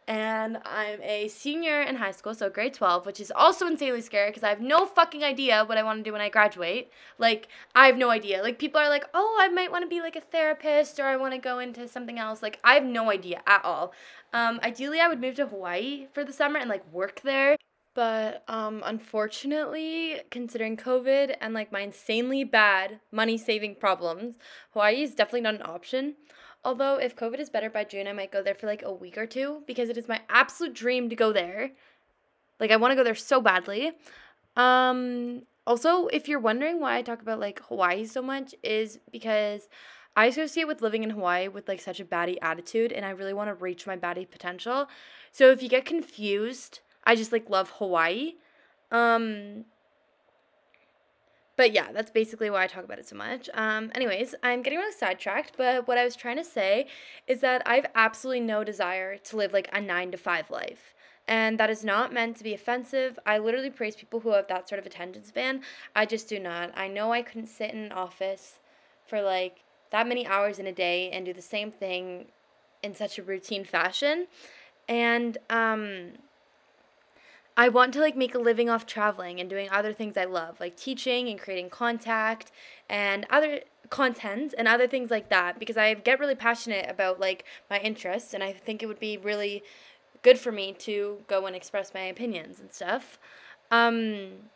And 0.08 0.58
I'm 0.64 1.02
a 1.02 1.28
senior 1.28 1.82
in 1.82 1.96
high 1.96 2.12
school, 2.12 2.34
so 2.34 2.48
grade 2.48 2.72
12, 2.72 3.04
which 3.04 3.20
is 3.20 3.31
also 3.31 3.66
insanely 3.66 4.00
scary 4.00 4.31
because 4.31 4.42
I 4.42 4.48
have 4.48 4.62
no 4.62 4.86
fucking 4.86 5.22
idea 5.22 5.62
what 5.66 5.76
I 5.76 5.82
want 5.82 5.98
to 5.98 6.02
do 6.02 6.12
when 6.12 6.22
I 6.22 6.31
graduate. 6.31 6.90
Like, 7.19 7.48
I 7.75 7.86
have 7.86 7.98
no 7.98 8.08
idea. 8.08 8.42
Like, 8.42 8.58
people 8.58 8.81
are 8.81 8.88
like, 8.88 9.04
oh, 9.12 9.38
I 9.38 9.48
might 9.48 9.70
want 9.70 9.82
to 9.82 9.88
be 9.88 10.00
like 10.00 10.16
a 10.16 10.20
therapist 10.22 10.98
or 10.98 11.04
I 11.04 11.16
want 11.16 11.34
to 11.34 11.38
go 11.38 11.58
into 11.58 11.86
something 11.86 12.19
else. 12.19 12.42
Like, 12.42 12.60
I 12.64 12.75
have 12.75 12.84
no 12.84 13.10
idea 13.10 13.42
at 13.46 13.62
all. 13.62 13.92
Um, 14.32 14.58
ideally, 14.62 15.00
I 15.00 15.08
would 15.08 15.20
move 15.20 15.34
to 15.36 15.46
Hawaii 15.46 16.06
for 16.14 16.25
the 16.25 16.32
summer 16.32 16.58
and 16.58 16.70
like 16.70 16.90
work 16.90 17.20
there. 17.22 17.56
But 17.94 18.43
um, 18.49 18.82
unfortunately, 18.85 20.20
considering 20.31 20.76
COVID 20.76 21.37
and 21.41 21.55
like 21.55 21.70
my 21.70 21.81
insanely 21.81 22.43
bad 22.43 22.99
money 23.12 23.38
saving 23.38 23.76
problems, 23.76 24.35
Hawaii 24.73 25.02
is 25.02 25.14
definitely 25.14 25.43
not 25.43 25.55
an 25.55 25.62
option. 25.62 26.17
Although, 26.64 26.96
if 26.96 27.14
COVID 27.14 27.38
is 27.38 27.50
better 27.50 27.70
by 27.70 27.85
June, 27.85 28.08
I 28.08 28.12
might 28.12 28.32
go 28.32 28.43
there 28.43 28.55
for 28.55 28.67
like 28.67 28.82
a 28.82 28.93
week 28.93 29.17
or 29.17 29.26
two 29.26 29.62
because 29.67 29.91
it 29.91 29.96
is 29.96 30.08
my 30.08 30.23
absolute 30.29 30.75
dream 30.75 31.08
to 31.11 31.17
go 31.17 31.32
there. 31.32 31.70
Like, 32.58 32.70
I 32.70 32.76
want 32.76 32.93
to 32.93 32.96
go 32.96 33.05
there 33.05 33.14
so 33.14 33.41
badly. 33.41 33.93
Um, 34.56 35.43
also, 35.67 36.06
if 36.08 36.26
you're 36.26 36.41
wondering 36.41 36.81
why 36.81 36.96
I 36.96 37.02
talk 37.02 37.23
about 37.23 37.38
like 37.38 37.61
Hawaii 37.69 38.06
so 38.06 38.23
much, 38.23 38.55
is 38.62 38.99
because 39.12 39.69
I 40.17 40.26
associate 40.26 40.67
with 40.67 40.82
living 40.82 41.02
in 41.02 41.11
Hawaii 41.11 41.49
with 41.49 41.69
like 41.69 41.81
such 41.81 42.00
a 42.00 42.05
baddie 42.05 42.38
attitude 42.41 42.93
and 42.93 43.05
I 43.05 43.11
really 43.11 43.35
want 43.35 43.50
to 43.50 43.55
reach 43.55 43.87
my 43.87 43.96
baddie 43.96 44.31
potential. 44.31 44.88
So 45.32 45.50
if 45.50 45.62
you 45.62 45.69
get 45.69 45.85
confused 45.85 46.81
I 47.05 47.15
just 47.15 47.33
like 47.33 47.49
love 47.49 47.71
Hawaii. 47.79 48.35
Um 48.91 49.65
but 51.56 51.73
yeah, 51.73 51.93
that's 51.93 52.11
basically 52.11 52.51
why 52.51 52.65
I 52.65 52.67
talk 52.67 52.85
about 52.85 52.99
it 52.99 53.09
so 53.09 53.15
much. 53.17 53.49
Um, 53.55 53.93
anyways, 53.95 54.35
I'm 54.43 54.62
getting 54.62 54.79
really 54.79 54.93
sidetracked, 54.93 55.53
but 55.56 55.87
what 55.87 55.99
I 55.99 56.05
was 56.05 56.17
trying 56.17 56.37
to 56.37 56.45
say 56.45 56.89
is 57.29 57.41
that 57.43 57.62
I've 57.65 57.87
absolutely 57.95 58.41
no 58.41 58.65
desire 58.65 59.17
to 59.19 59.37
live 59.37 59.53
like 59.53 59.69
a 59.73 59.81
nine 59.81 60.11
to 60.11 60.17
five 60.17 60.51
life. 60.51 60.95
And 61.29 61.59
that 61.59 61.71
is 61.71 61.85
not 61.85 62.12
meant 62.12 62.37
to 62.39 62.45
be 62.45 62.55
offensive. 62.55 63.19
I 63.25 63.39
literally 63.39 63.71
praise 63.71 63.95
people 63.97 64.21
who 64.21 64.31
have 64.31 64.49
that 64.49 64.69
sort 64.69 64.79
of 64.81 64.85
attention 64.85 65.25
span. 65.25 65.62
I 65.95 66.06
just 66.06 66.29
do 66.29 66.39
not. 66.39 66.77
I 66.77 66.89
know 66.89 67.12
I 67.12 67.23
couldn't 67.23 67.47
sit 67.47 67.71
in 67.71 67.79
an 67.85 67.93
office 67.93 68.59
for 69.06 69.23
like 69.23 69.61
that 69.91 70.09
many 70.09 70.27
hours 70.27 70.59
in 70.59 70.67
a 70.67 70.73
day 70.73 71.11
and 71.11 71.25
do 71.25 71.33
the 71.33 71.41
same 71.41 71.71
thing 71.71 72.27
in 72.83 72.95
such 72.95 73.19
a 73.19 73.23
routine 73.23 73.65
fashion. 73.65 74.27
And 74.89 75.39
um, 75.49 76.11
I 77.56 77.69
want 77.69 77.95
to 77.95 78.01
like 78.01 78.17
make 78.17 78.35
a 78.35 78.39
living 78.39 78.69
off 78.69 78.87
traveling 78.87 79.41
and 79.41 79.49
doing 79.49 79.69
other 79.71 79.93
things 79.93 80.17
I 80.17 80.25
love, 80.25 80.59
like 80.59 80.77
teaching 80.77 81.29
and 81.29 81.39
creating 81.39 81.71
contact 81.71 82.51
and 82.89 83.27
other 83.31 83.61
content 83.91 84.55
and 84.59 84.67
other 84.67 84.89
things 84.89 85.11
like 85.11 85.29
that 85.29 85.59
because 85.59 85.77
I 85.77 85.95
get 85.95 86.19
really 86.19 86.35
passionate 86.35 86.91
about 86.91 87.21
like 87.21 87.45
my 87.71 87.79
interests 87.79 88.35
and 88.35 88.43
I 88.43 88.53
think 88.53 88.83
it 88.83 88.87
would 88.87 88.99
be 88.99 89.17
really 89.17 89.62
good 90.23 90.39
for 90.39 90.51
me 90.51 90.73
to 90.81 91.19
go 91.29 91.47
and 91.47 91.55
express 91.55 91.95
my 91.95 92.03
opinions 92.03 92.59
and 92.59 92.73
stuff. 92.73 93.19
Um 93.71 94.51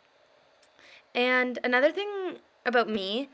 and 1.15 1.59
another 1.63 1.93
thing 1.93 2.39
about 2.67 2.89
me 2.89 3.29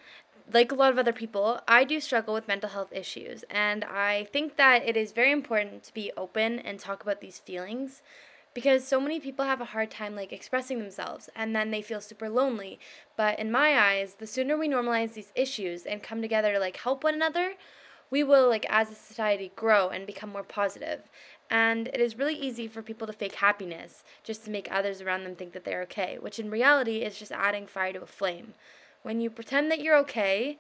like 0.53 0.71
a 0.71 0.75
lot 0.75 0.93
of 0.93 0.99
other 0.99 1.13
people, 1.13 1.61
I 1.67 1.85
do 1.85 2.01
struggle 2.01 2.35
with 2.35 2.47
mental 2.47 2.69
health 2.69 2.93
issues, 2.93 3.45
and 3.49 3.83
I 3.83 4.25
think 4.31 4.57
that 4.57 4.87
it 4.87 4.95
is 4.95 5.13
very 5.13 5.33
important 5.33 5.85
to 5.85 5.95
be 5.95 6.13
open 6.19 6.59
and 6.59 6.79
talk 6.79 7.03
about 7.03 7.23
these 7.23 7.39
feelings 7.39 8.03
because 8.55 8.87
so 8.87 9.01
many 9.01 9.19
people 9.19 9.45
have 9.45 9.61
a 9.61 9.67
hard 9.67 9.91
time 9.91 10.15
like 10.15 10.33
expressing 10.33 10.79
themselves 10.79 11.29
and 11.35 11.55
then 11.55 11.73
they 11.73 11.83
feel 11.83 12.01
super 12.01 12.29
lonely. 12.29 12.79
But 13.17 13.39
in 13.41 13.51
my 13.51 13.77
eyes 13.77 14.15
the 14.15 14.27
sooner 14.27 14.57
we 14.57 14.69
normalize 14.69 15.15
these 15.15 15.33
issues 15.35 15.85
and 15.85 16.03
come 16.03 16.23
together 16.23 16.53
to 16.53 16.61
like 16.61 16.77
help 16.77 17.05
one 17.05 17.15
another 17.15 17.55
we 18.11 18.23
will 18.23 18.49
like 18.49 18.67
as 18.69 18.91
a 18.91 18.95
society 18.95 19.51
grow 19.57 19.89
and 19.89 20.07
become 20.07 20.31
more 20.31 20.45
positive. 20.45 21.11
and 21.51 21.89
it 21.89 22.01
is 22.01 22.17
really 22.17 22.35
easy 22.35 22.69
for 22.69 22.81
people 22.83 23.07
to 23.07 23.13
fake 23.13 23.35
happiness 23.35 24.05
just 24.23 24.45
to 24.45 24.51
make 24.51 24.69
others 24.71 25.01
around 25.03 25.25
them 25.25 25.35
think 25.35 25.53
that 25.53 25.65
they're 25.65 25.83
okay 25.83 26.17
which 26.21 26.39
in 26.39 26.51
reality 26.51 26.99
is 26.99 27.19
just 27.19 27.33
adding 27.33 27.67
fire 27.67 27.93
to 27.93 28.03
a 28.03 28.07
flame. 28.07 28.55
When 29.03 29.21
you 29.21 29.31
pretend 29.31 29.71
that 29.71 29.81
you're 29.81 29.99
okay 29.99 30.59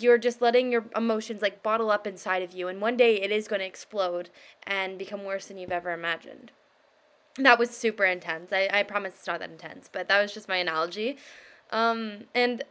you're 0.00 0.18
just 0.18 0.42
letting 0.42 0.72
your 0.72 0.84
emotions 0.96 1.40
like 1.42 1.62
bottle 1.62 1.90
up 1.90 2.06
inside 2.06 2.42
of 2.42 2.52
you 2.52 2.66
and 2.66 2.80
one 2.80 2.96
day 2.96 3.20
it 3.20 3.30
is 3.30 3.46
going 3.46 3.60
to 3.60 3.66
explode 3.66 4.30
and 4.64 4.98
become 4.98 5.24
worse 5.24 5.46
than 5.46 5.58
you've 5.58 5.70
ever 5.70 5.92
imagined 5.92 6.50
that 7.38 7.58
was 7.58 7.70
super 7.70 8.04
intense. 8.04 8.52
I, 8.52 8.68
I 8.72 8.82
promise 8.82 9.14
it's 9.14 9.26
not 9.26 9.40
that 9.40 9.50
intense, 9.50 9.88
but 9.90 10.08
that 10.08 10.20
was 10.20 10.32
just 10.32 10.48
my 10.48 10.56
analogy. 10.56 11.16
Um, 11.70 12.24
and 12.34 12.62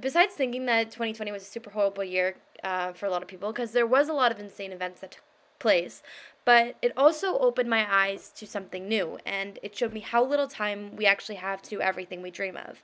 besides 0.00 0.34
thinking 0.34 0.66
that 0.66 0.90
2020 0.90 1.32
was 1.32 1.42
a 1.42 1.46
super 1.46 1.70
horrible 1.70 2.04
year 2.04 2.36
uh, 2.62 2.92
for 2.92 3.06
a 3.06 3.10
lot 3.10 3.22
of 3.22 3.28
people, 3.28 3.52
because 3.52 3.72
there 3.72 3.86
was 3.86 4.08
a 4.08 4.12
lot 4.12 4.32
of 4.32 4.38
insane 4.38 4.72
events 4.72 5.00
that 5.00 5.12
took 5.12 5.24
place, 5.58 6.02
but 6.44 6.76
it 6.82 6.92
also 6.96 7.38
opened 7.38 7.68
my 7.70 7.86
eyes 7.92 8.30
to 8.36 8.46
something 8.46 8.88
new, 8.88 9.18
and 9.26 9.58
it 9.62 9.76
showed 9.76 9.92
me 9.92 10.00
how 10.00 10.24
little 10.24 10.48
time 10.48 10.94
we 10.96 11.06
actually 11.06 11.36
have 11.36 11.62
to 11.62 11.70
do 11.70 11.80
everything 11.80 12.22
we 12.22 12.30
dream 12.30 12.56
of. 12.56 12.82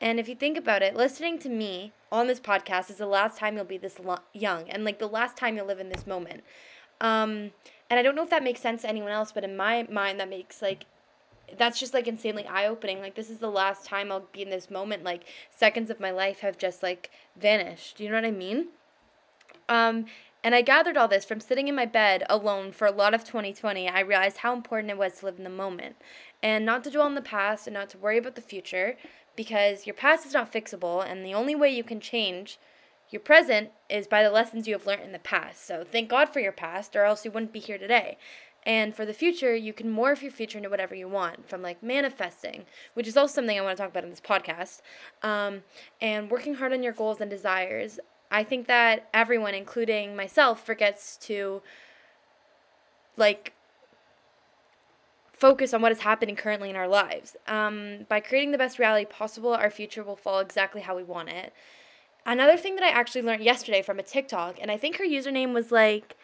And 0.00 0.18
if 0.18 0.28
you 0.28 0.34
think 0.34 0.56
about 0.56 0.82
it, 0.82 0.96
listening 0.96 1.38
to 1.40 1.48
me 1.48 1.92
on 2.10 2.26
this 2.26 2.40
podcast 2.40 2.90
is 2.90 2.96
the 2.96 3.06
last 3.06 3.38
time 3.38 3.56
you'll 3.56 3.64
be 3.64 3.78
this 3.78 3.98
lo- 3.98 4.18
young, 4.32 4.68
and 4.70 4.84
like 4.84 4.98
the 4.98 5.08
last 5.08 5.36
time 5.36 5.56
you'll 5.56 5.66
live 5.66 5.80
in 5.80 5.90
this 5.90 6.06
moment. 6.06 6.42
Um, 7.00 7.50
and 7.92 7.98
I 7.98 8.02
don't 8.02 8.16
know 8.16 8.22
if 8.22 8.30
that 8.30 8.42
makes 8.42 8.62
sense 8.62 8.80
to 8.82 8.88
anyone 8.88 9.10
else, 9.10 9.32
but 9.32 9.44
in 9.44 9.54
my 9.54 9.86
mind, 9.90 10.18
that 10.18 10.30
makes 10.30 10.62
like 10.62 10.86
that's 11.58 11.78
just 11.78 11.92
like 11.92 12.08
insanely 12.08 12.46
eye 12.46 12.66
opening. 12.66 13.00
Like 13.00 13.16
this 13.16 13.28
is 13.28 13.36
the 13.36 13.50
last 13.50 13.84
time 13.84 14.10
I'll 14.10 14.24
be 14.32 14.40
in 14.40 14.48
this 14.48 14.70
moment. 14.70 15.04
Like 15.04 15.24
seconds 15.54 15.90
of 15.90 16.00
my 16.00 16.10
life 16.10 16.40
have 16.40 16.56
just 16.56 16.82
like 16.82 17.10
vanished. 17.36 18.00
You 18.00 18.08
know 18.08 18.14
what 18.14 18.24
I 18.24 18.30
mean? 18.30 18.68
Um, 19.68 20.06
and 20.42 20.54
I 20.54 20.62
gathered 20.62 20.96
all 20.96 21.06
this 21.06 21.26
from 21.26 21.38
sitting 21.38 21.68
in 21.68 21.74
my 21.74 21.84
bed 21.84 22.24
alone 22.30 22.72
for 22.72 22.86
a 22.86 22.90
lot 22.90 23.12
of 23.12 23.24
2020. 23.24 23.86
I 23.90 24.00
realized 24.00 24.38
how 24.38 24.54
important 24.54 24.90
it 24.90 24.96
was 24.96 25.18
to 25.18 25.26
live 25.26 25.36
in 25.36 25.44
the 25.44 25.50
moment 25.50 25.96
and 26.42 26.64
not 26.64 26.84
to 26.84 26.90
dwell 26.90 27.04
on 27.04 27.14
the 27.14 27.20
past 27.20 27.66
and 27.66 27.74
not 27.74 27.90
to 27.90 27.98
worry 27.98 28.16
about 28.16 28.36
the 28.36 28.40
future 28.40 28.96
because 29.36 29.86
your 29.86 29.94
past 29.94 30.24
is 30.24 30.32
not 30.32 30.50
fixable 30.50 31.06
and 31.06 31.26
the 31.26 31.34
only 31.34 31.54
way 31.54 31.68
you 31.68 31.84
can 31.84 32.00
change 32.00 32.58
your 33.12 33.20
present 33.20 33.70
is 33.88 34.06
by 34.06 34.22
the 34.22 34.30
lessons 34.30 34.66
you 34.66 34.74
have 34.74 34.86
learned 34.86 35.02
in 35.02 35.12
the 35.12 35.18
past. 35.18 35.66
So 35.66 35.84
thank 35.84 36.08
God 36.08 36.30
for 36.30 36.40
your 36.40 36.52
past, 36.52 36.96
or 36.96 37.04
else 37.04 37.24
you 37.24 37.30
wouldn't 37.30 37.52
be 37.52 37.60
here 37.60 37.78
today. 37.78 38.16
And 38.64 38.94
for 38.94 39.04
the 39.04 39.12
future, 39.12 39.54
you 39.54 39.72
can 39.72 39.92
morph 39.92 40.22
your 40.22 40.30
future 40.30 40.56
into 40.56 40.70
whatever 40.70 40.94
you 40.94 41.08
want, 41.08 41.48
from 41.48 41.62
like 41.62 41.82
manifesting, 41.82 42.64
which 42.94 43.08
is 43.08 43.16
also 43.16 43.34
something 43.34 43.58
I 43.58 43.62
want 43.62 43.76
to 43.76 43.82
talk 43.82 43.90
about 43.90 44.04
in 44.04 44.10
this 44.10 44.20
podcast, 44.20 44.80
um, 45.22 45.62
and 46.00 46.30
working 46.30 46.54
hard 46.54 46.72
on 46.72 46.82
your 46.82 46.92
goals 46.92 47.20
and 47.20 47.28
desires. 47.28 47.98
I 48.30 48.44
think 48.44 48.66
that 48.68 49.08
everyone, 49.12 49.54
including 49.54 50.16
myself, 50.16 50.64
forgets 50.64 51.16
to 51.18 51.60
like 53.16 53.52
focus 55.32 55.74
on 55.74 55.82
what 55.82 55.90
is 55.90 56.00
happening 56.00 56.36
currently 56.36 56.70
in 56.70 56.76
our 56.76 56.86
lives. 56.86 57.36
Um, 57.48 58.06
by 58.08 58.20
creating 58.20 58.52
the 58.52 58.58
best 58.58 58.78
reality 58.78 59.04
possible, 59.04 59.52
our 59.52 59.70
future 59.70 60.04
will 60.04 60.16
fall 60.16 60.38
exactly 60.38 60.80
how 60.80 60.96
we 60.96 61.02
want 61.02 61.30
it. 61.30 61.52
Another 62.24 62.56
thing 62.56 62.76
that 62.76 62.84
I 62.84 62.88
actually 62.88 63.22
learned 63.22 63.42
yesterday 63.42 63.82
from 63.82 63.98
a 63.98 64.02
TikTok, 64.02 64.56
and 64.60 64.70
I 64.70 64.76
think 64.76 64.96
her 64.96 65.04
username 65.04 65.52
was 65.52 65.72
like 65.72 66.16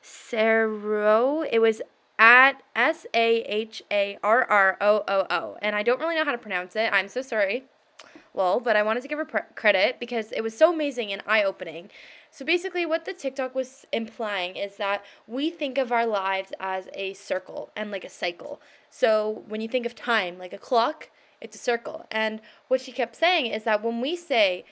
Saro. 0.00 1.42
It 1.42 1.58
was 1.60 1.82
at 2.18 2.62
S 2.74 3.06
A 3.14 3.42
H 3.42 3.82
A 3.90 4.18
R 4.22 4.44
R 4.44 4.76
O 4.80 5.04
O 5.06 5.26
O. 5.28 5.56
And 5.60 5.76
I 5.76 5.82
don't 5.82 6.00
really 6.00 6.14
know 6.14 6.24
how 6.24 6.32
to 6.32 6.38
pronounce 6.38 6.76
it. 6.76 6.90
I'm 6.92 7.08
so 7.08 7.20
sorry. 7.20 7.64
Well, 8.34 8.60
but 8.60 8.76
I 8.76 8.82
wanted 8.82 9.02
to 9.02 9.08
give 9.08 9.18
her 9.18 9.26
credit 9.54 10.00
because 10.00 10.32
it 10.32 10.40
was 10.40 10.56
so 10.56 10.72
amazing 10.72 11.12
and 11.12 11.22
eye 11.26 11.44
opening. 11.44 11.90
So 12.30 12.46
basically, 12.46 12.86
what 12.86 13.04
the 13.04 13.12
TikTok 13.12 13.54
was 13.54 13.86
implying 13.92 14.56
is 14.56 14.76
that 14.76 15.04
we 15.26 15.50
think 15.50 15.76
of 15.76 15.92
our 15.92 16.06
lives 16.06 16.52
as 16.58 16.88
a 16.94 17.12
circle 17.12 17.70
and 17.76 17.90
like 17.90 18.04
a 18.04 18.08
cycle. 18.08 18.60
So 18.88 19.44
when 19.48 19.60
you 19.60 19.68
think 19.68 19.84
of 19.84 19.94
time, 19.94 20.38
like 20.38 20.54
a 20.54 20.58
clock, 20.58 21.10
it's 21.42 21.56
a 21.56 21.58
circle. 21.58 22.06
And 22.10 22.40
what 22.68 22.80
she 22.80 22.90
kept 22.90 23.16
saying 23.16 23.46
is 23.46 23.64
that 23.64 23.84
when 23.84 24.00
we 24.00 24.16
say, 24.16 24.64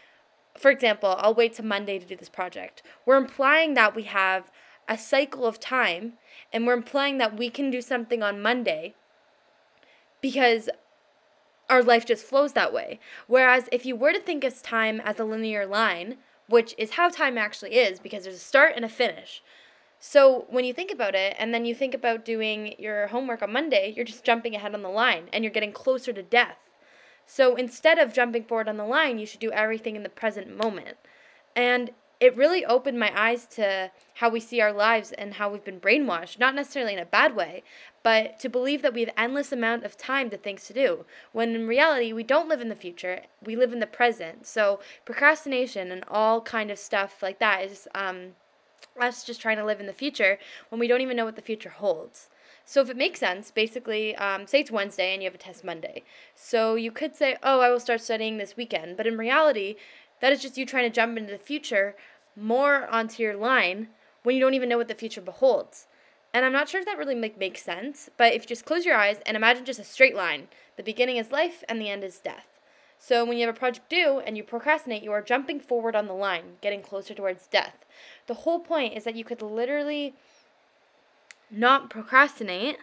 for 0.57 0.71
example, 0.71 1.17
I'll 1.19 1.35
wait 1.35 1.55
to 1.55 1.63
Monday 1.63 1.99
to 1.99 2.07
do 2.07 2.17
this 2.17 2.29
project, 2.29 2.83
we're 3.07 3.17
implying 3.17 3.75
that 3.75 3.95
we 3.95 4.05
have 4.05 4.51
a 4.89 4.99
cycle 4.99 5.47
of 5.47 5.61
time 5.61 6.15
and 6.53 6.67
we're 6.67 6.75
implying 6.75 7.19
that 7.19 7.37
we 7.37 7.51
can 7.51 7.71
do 7.71 7.81
something 7.81 8.23
on 8.23 8.43
Monday 8.43 8.95
because 10.21 10.69
our 11.69 11.83
life 11.83 12.05
just 12.05 12.27
flows 12.27 12.53
that 12.55 12.73
way. 12.73 12.99
Whereas 13.29 13.69
if 13.71 13.87
you 13.87 13.95
were 13.95 14.13
to 14.13 14.21
think 14.21 14.43
of 14.43 14.61
time 14.63 15.01
as 15.01 15.21
a 15.21 15.25
linear 15.25 15.67
line, 15.67 16.17
which 16.49 16.75
is 16.77 16.93
how 16.93 17.09
time 17.09 17.39
actually 17.39 17.77
is 17.77 18.01
because 18.01 18.25
there's 18.25 18.37
a 18.37 18.41
start 18.41 18.73
and 18.75 18.85
a 18.85 18.89
finish. 18.89 19.43
So 20.01 20.47
when 20.49 20.65
you 20.65 20.73
think 20.73 20.91
about 20.91 21.15
it, 21.15 21.37
and 21.39 21.53
then 21.53 21.67
you 21.67 21.75
think 21.75 21.95
about 21.95 22.25
doing 22.25 22.75
your 22.79 23.09
homework 23.09 23.43
on 23.43 23.53
Monday, 23.53 23.93
you're 23.95 24.05
just 24.05 24.25
jumping 24.25 24.57
ahead 24.57 24.75
on 24.75 24.83
the 24.83 24.89
line 24.89 25.29
and 25.33 25.45
you're 25.45 25.53
getting 25.53 25.73
closer 25.73 26.13
to 26.13 26.23
death. 26.23 26.57
So 27.33 27.55
instead 27.55 28.01
of 28.01 28.13
jumping 28.13 28.43
forward 28.43 28.69
on 28.69 28.77
the 28.77 28.85
line, 28.85 29.21
you 29.21 29.25
should 29.25 29.39
do 29.39 29.53
everything 29.53 29.95
in 29.95 30.03
the 30.03 30.09
present 30.09 30.57
moment. 30.57 30.97
And 31.55 31.93
it 32.19 32.37
really 32.37 32.65
opened 32.65 32.99
my 32.99 33.13
eyes 33.19 33.47
to 33.53 33.93
how 34.15 34.29
we 34.29 34.41
see 34.41 34.61
our 34.61 34.73
lives 34.73 35.13
and 35.13 35.35
how 35.35 35.49
we've 35.49 35.65
been 35.65 35.79
brainwashed, 35.79 36.41
not 36.41 36.57
necessarily 36.57 36.93
in 36.93 36.99
a 36.99 37.05
bad 37.05 37.37
way, 37.37 37.63
but 38.03 38.41
to 38.41 38.49
believe 38.49 38.83
that 38.83 38.93
we 38.95 39.03
have 39.03 39.15
endless 39.17 39.53
amount 39.53 39.85
of 39.85 39.97
time 39.97 40.29
to 40.31 40.37
things 40.37 40.67
to 40.67 40.73
do, 40.73 41.05
when 41.31 41.55
in 41.55 41.69
reality 41.69 42.13
we 42.13 42.25
don't 42.25 42.49
live 42.49 42.61
in 42.61 42.69
the 42.69 42.75
future, 42.75 43.21
we 43.41 43.55
live 43.55 43.73
in 43.73 43.79
the 43.79 43.87
present. 43.87 44.45
So 44.45 44.81
procrastination 45.05 45.93
and 45.93 46.05
all 46.09 46.41
kind 46.41 46.69
of 46.69 46.81
stuff 46.81 47.23
like 47.23 47.39
that 47.39 47.65
is 47.65 47.87
um, 47.95 48.33
us 49.01 49.23
just 49.23 49.41
trying 49.41 49.59
to 49.59 49.65
live 49.65 49.79
in 49.79 49.87
the 49.87 49.93
future 49.93 50.41
when 50.69 50.81
we 50.81 50.89
don't 50.89 51.01
even 51.01 51.17
know 51.17 51.27
what 51.27 51.37
the 51.37 51.43
future 51.43 51.71
holds. 51.71 52.29
So 52.65 52.81
if 52.81 52.91
it 52.91 52.97
makes 52.97 53.19
sense, 53.19 53.51
basically, 53.51 54.15
um, 54.17 54.47
say 54.47 54.61
it's 54.61 54.71
Wednesday 54.71 55.13
and 55.13 55.23
you 55.23 55.27
have 55.29 55.35
a 55.35 55.39
test 55.39 55.65
Monday. 55.65 56.03
So 56.35 56.77
you 56.77 56.93
could 56.93 57.17
say, 57.17 57.37
oh, 57.43 57.61
I 57.61 57.71
will 57.71 57.81
start 57.81 58.01
studying 58.01 58.39
this 58.39 58.57
weekend. 58.57 58.97
But 58.97 59.07
in 59.07 59.19
reality, 59.19 59.77
that 60.21 60.33
is 60.33 60.43
just 60.43 60.57
you 60.57 60.67
trying 60.67 60.89
to 60.89 60.95
jump 60.95 61.19
into 61.19 61.33
the 61.33 61.39
future 61.39 61.97
more 62.37 62.87
onto 62.89 63.23
your 63.23 63.37
line 63.37 63.89
when 64.23 64.35
you 64.35 64.41
don't 64.41 64.55
even 64.55 64.69
know 64.69 64.79
what 64.79 64.89
the 64.89 64.95
future 64.95 65.21
beholds. 65.21 65.87
And 66.33 66.45
I'm 66.45 66.53
not 66.53 66.69
sure 66.69 66.81
if 66.81 66.87
that 66.87 66.99
really 66.99 67.15
make, 67.15 67.37
makes 67.39 67.63
sense, 67.63 68.09
but 68.17 68.33
if 68.33 68.43
you 68.43 68.49
just 68.49 68.65
close 68.65 68.87
your 68.87 68.97
eyes 68.97 69.19
and 69.27 69.37
imagine 69.37 69.65
just 69.65 69.81
a 69.81 69.85
straight 69.85 70.15
line, 70.15 70.47
the 70.77 70.83
beginning 70.83 71.17
is 71.17 71.33
life 71.33 71.65
and 71.69 71.81
the 71.81 71.91
end 71.91 72.05
is 72.05 72.21
death. 72.21 72.47
So 72.99 73.25
when 73.25 73.39
you 73.39 73.47
have 73.47 73.57
a 73.57 73.59
project 73.59 73.89
due 73.89 74.21
and 74.21 74.37
you 74.37 74.45
procrastinate, 74.45 75.03
you 75.03 75.11
are 75.11 75.23
jumping 75.23 75.59
forward 75.59 75.97
on 75.97 76.07
the 76.07 76.13
line, 76.13 76.59
getting 76.61 76.83
closer 76.83 77.15
towards 77.15 77.47
death. 77.47 77.85
The 78.27 78.35
whole 78.35 78.61
point 78.61 78.97
is 78.97 79.05
that 79.05 79.17
you 79.17 79.25
could 79.25 79.43
literally 79.43 80.15
not 81.51 81.91
procrastinate 81.91 82.79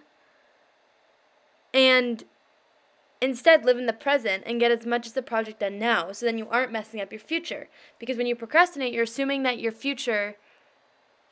and 1.74 2.24
Instead, 3.20 3.66
live 3.66 3.78
in 3.78 3.88
the 3.88 3.94
present 3.94 4.44
and 4.46 4.60
get 4.60 4.72
as 4.72 4.86
much 4.86 5.08
as 5.08 5.14
the 5.14 5.24
project 5.24 5.60
done 5.60 5.80
now 5.80 6.12
so 6.12 6.26
then 6.26 6.38
you 6.38 6.48
aren't 6.50 6.72
messing 6.72 7.02
up 7.02 7.12
your 7.12 7.20
future. 7.20 7.68
Because 7.98 8.18
when 8.18 8.28
you 8.28 8.36
procrastinate, 8.36 8.94
you're 8.94 9.04
assuming 9.04 9.44
that 9.44 9.60
your 9.60 9.72
future 9.72 10.36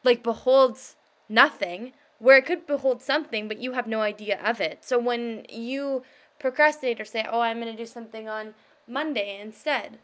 like 0.04 0.24
beholds 0.24 0.96
nothing, 1.30 1.94
where 2.20 2.38
it 2.38 2.46
could 2.46 2.66
behold 2.66 3.02
something, 3.02 3.48
but 3.48 3.60
you 3.60 3.74
have 3.74 3.88
no 3.88 4.02
idea 4.02 4.40
of 4.44 4.60
it. 4.60 4.84
So 4.84 4.98
when 4.98 5.46
you 5.50 6.04
procrastinate 6.40 7.00
or 7.00 7.06
say, 7.06 7.26
"Oh, 7.30 7.42
I'm 7.42 7.60
going 7.60 7.72
to 7.72 7.78
do 7.78 7.88
something 7.88 8.28
on 8.30 8.56
Monday 8.88 9.40
instead," 9.40 10.00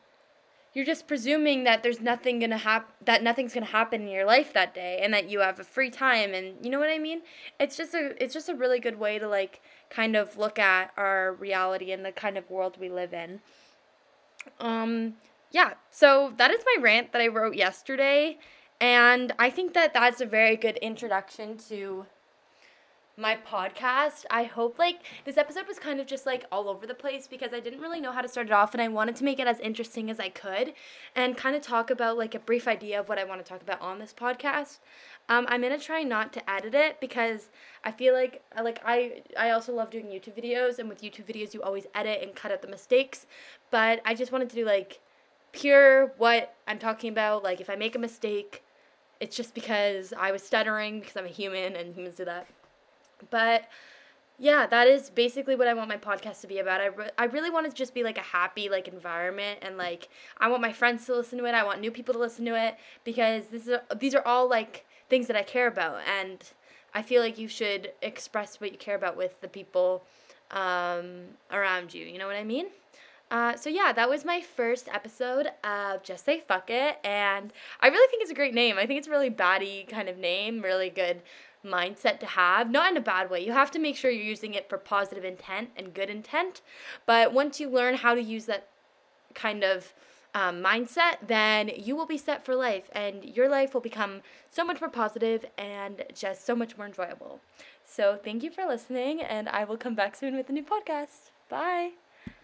you're 0.74 0.86
just 0.86 1.08
presuming 1.08 1.66
that 1.66 1.84
there's 1.84 2.00
nothing 2.00 2.40
gonna 2.40 2.58
happen 2.58 2.94
that 3.06 3.24
nothing's 3.24 3.54
gonna 3.54 3.66
happen 3.66 4.02
in 4.02 4.08
your 4.08 4.26
life 4.26 4.54
that 4.54 4.74
day 4.74 5.00
and 5.02 5.14
that 5.14 5.30
you 5.30 5.40
have 5.40 5.60
a 5.60 5.64
free 5.64 5.90
time 5.90 6.34
and 6.34 6.64
you 6.64 6.72
know 6.72 6.80
what 6.80 6.90
i 6.90 6.98
mean? 6.98 7.22
It's 7.60 7.78
just 7.78 7.94
a 7.94 8.22
it's 8.24 8.34
just 8.34 8.50
a 8.50 8.56
really 8.56 8.80
good 8.80 9.00
way 9.00 9.20
to 9.20 9.28
like 9.28 9.62
kind 9.90 10.16
of 10.16 10.38
look 10.38 10.60
at 10.60 10.92
our 10.98 11.34
reality 11.34 11.92
and 11.92 12.06
the 12.06 12.12
kind 12.12 12.38
of 12.38 12.50
world 12.50 12.78
we 12.80 12.90
live 12.90 13.14
in. 13.14 13.42
Um 14.60 15.16
yeah 15.52 15.74
so 15.90 16.34
that 16.38 16.52
is 16.52 16.62
my 16.76 16.82
rant 16.82 17.12
that 17.12 17.22
i 17.22 17.28
wrote 17.28 17.56
yesterday 17.56 18.40
and 18.80 19.34
i 19.38 19.50
think 19.50 19.74
that 19.74 19.94
that's 19.94 20.22
a 20.22 20.26
very 20.26 20.56
good 20.56 20.78
introduction 20.78 21.58
to 21.58 22.06
my 23.22 23.38
podcast. 23.38 24.26
I 24.32 24.44
hope 24.44 24.80
like 24.80 25.02
this 25.26 25.38
episode 25.38 25.68
was 25.68 25.78
kind 25.78 26.00
of 26.00 26.08
just 26.08 26.26
like 26.26 26.46
all 26.52 26.68
over 26.68 26.88
the 26.88 26.96
place 26.96 27.28
because 27.28 27.54
I 27.54 27.60
didn't 27.60 27.80
really 27.80 28.02
know 28.02 28.12
how 28.12 28.22
to 28.22 28.28
start 28.28 28.48
it 28.48 28.54
off 28.54 28.74
and 28.74 28.82
I 28.82 28.88
wanted 28.88 29.16
to 29.18 29.24
make 29.24 29.40
it 29.40 29.48
as 29.48 29.60
interesting 29.60 30.10
as 30.10 30.20
I 30.20 30.30
could 30.30 30.74
and 31.16 31.38
kind 31.38 31.56
of 31.56 31.62
talk 31.62 31.92
about 31.92 32.18
like 32.18 32.34
a 32.34 32.40
brief 32.40 32.68
idea 32.68 33.00
of 33.00 33.08
what 33.08 33.20
I 33.20 33.24
want 33.24 33.44
to 33.44 33.48
talk 33.48 33.62
about 33.62 33.80
on 33.80 34.00
this 34.00 34.14
podcast. 34.14 34.80
Um, 35.30 35.46
I'm 35.50 35.62
gonna 35.62 35.78
try 35.78 36.02
not 36.02 36.34
to 36.34 36.50
edit 36.50 36.74
it 36.74 37.00
because 37.00 37.50
I 37.84 37.92
feel 37.92 38.14
like 38.16 38.44
like 38.62 38.82
I 38.84 39.22
I 39.38 39.52
also 39.52 39.72
love 39.72 39.92
doing 39.92 40.08
YouTube 40.08 40.36
videos 40.36 40.80
and 40.80 40.90
with 40.90 41.04
YouTube 41.04 41.26
videos 41.26 41.54
you 41.54 41.62
always 41.62 41.86
edit 41.94 42.22
and 42.24 42.36
cut 42.36 42.52
out 42.52 42.64
the 42.64 42.68
mistakes, 42.68 43.28
but 43.70 44.02
I 44.04 44.16
just 44.16 44.32
wanted 44.32 44.50
to 44.50 44.56
do 44.56 44.66
like 44.66 45.00
pure 45.52 46.08
what 46.18 46.56
I'm 46.68 46.80
talking 46.80 47.12
about. 47.12 47.44
Like 47.44 47.62
if 47.62 47.70
I 47.70 47.76
make 47.76 47.96
a 47.96 48.00
mistake, 48.00 48.64
it's 49.20 49.36
just 49.36 49.54
because 49.54 50.12
I 50.18 50.32
was 50.32 50.42
stuttering 50.42 51.02
because 51.02 51.16
I'm 51.16 51.26
a 51.26 51.30
human 51.30 51.76
and 51.76 51.94
humans 51.94 52.16
do 52.16 52.26
that. 52.26 52.48
But 53.30 53.66
yeah, 54.40 54.66
that 54.66 54.88
is 54.88 55.10
basically 55.12 55.56
what 55.56 55.68
I 55.68 55.74
want 55.76 55.88
my 55.88 55.98
podcast 55.98 56.42
to 56.42 56.48
be 56.48 56.58
about. 56.58 56.82
I, 56.82 56.88
re- 56.88 57.12
I 57.18 57.26
really 57.26 57.52
want 57.52 57.68
it 57.68 57.70
to 57.70 57.76
just 57.76 57.94
be 57.94 58.04
like 58.04 58.18
a 58.18 58.22
happy 58.22 58.70
like 58.70 58.88
environment 58.88 59.60
and 59.62 59.78
like 59.78 60.10
I 60.40 60.48
want 60.48 60.62
my 60.62 60.74
friends 60.74 61.06
to 61.06 61.16
listen 61.16 61.38
to 61.38 61.46
it. 61.46 61.54
I 61.54 61.64
want 61.64 61.80
new 61.80 61.92
people 61.92 62.14
to 62.16 62.20
listen 62.20 62.46
to 62.46 62.56
it 62.56 62.76
because 63.04 63.46
this 63.48 63.68
is 63.68 63.78
these 64.00 64.16
are 64.16 64.26
all 64.26 64.50
like 64.50 64.86
things 65.10 65.28
that 65.28 65.36
I 65.36 65.44
care 65.44 65.68
about 65.68 66.00
and 66.08 66.44
I 66.94 67.02
feel 67.04 67.22
like 67.22 67.38
you 67.38 67.48
should 67.48 67.92
express 68.02 68.60
what 68.60 68.72
you 68.72 68.78
care 68.78 68.96
about 68.96 69.16
with 69.16 69.40
the 69.42 69.48
people 69.48 70.04
um, 70.50 71.22
around 71.52 71.94
you. 71.94 72.06
You 72.06 72.18
know 72.18 72.28
what 72.28 72.36
I 72.36 72.44
mean? 72.44 72.68
Uh, 73.30 73.56
so 73.56 73.70
yeah, 73.70 73.94
that 73.94 74.10
was 74.10 74.26
my 74.26 74.42
first 74.42 74.90
episode 74.90 75.48
of 75.64 76.04
Just 76.04 76.26
Say 76.26 76.42
Fuck 76.42 76.70
It, 76.70 76.98
and 77.06 77.54
I 77.80 77.88
really 77.88 78.10
think 78.10 78.22
it's 78.24 78.32
a 78.32 78.36
great 78.36 78.54
name. 78.54 78.78
I 78.78 78.86
think 78.86 78.98
it's 78.98 79.08
a 79.08 79.12
really 79.12 79.30
baddie 79.30 79.88
kind 79.88 80.10
of 80.10 80.18
name, 80.18 80.62
really 80.62 80.90
good 80.90 81.22
mindset 81.66 82.20
to 82.20 82.26
have, 82.26 82.70
not 82.70 82.92
in 82.92 82.98
a 82.98 83.02
bad 83.02 83.30
way. 83.30 83.46
You 83.46 83.52
have 83.52 83.72
to 83.72 83.80
make 83.80 83.96
sure 83.96 84.12
you're 84.12 84.24
using 84.24 84.54
it 84.54 84.70
for 84.70 84.78
positive 84.78 85.24
intent 85.24 85.70
and 85.76 85.94
good 85.94 86.10
intent. 86.10 86.62
But 87.06 87.34
once 87.34 87.60
you 87.60 87.70
learn 87.70 87.96
how 87.96 88.16
to 88.16 88.22
use 88.22 88.46
that 88.46 88.68
kind 89.34 89.64
of 89.64 89.94
um, 90.34 90.64
mindset, 90.64 91.18
then 91.28 91.70
you 91.76 91.96
will 91.96 92.06
be 92.06 92.18
set 92.18 92.46
for 92.46 92.56
life 92.56 92.90
and 92.94 93.24
your 93.24 93.50
life 93.50 93.74
will 93.74 93.82
become 93.82 94.22
so 94.50 94.64
much 94.64 94.82
more 94.82 94.90
positive 94.90 95.46
and 95.58 96.04
just 96.14 96.46
so 96.46 96.56
much 96.56 96.78
more 96.78 96.88
enjoyable. 96.88 97.40
So, 97.86 98.18
thank 98.24 98.42
you 98.42 98.50
for 98.50 98.66
listening, 98.66 99.22
and 99.22 99.50
I 99.50 99.66
will 99.66 99.76
come 99.76 99.96
back 99.96 100.16
soon 100.16 100.38
with 100.38 100.48
a 100.50 100.54
new 100.54 100.64
podcast. 100.64 101.32
Bye. 101.50 102.01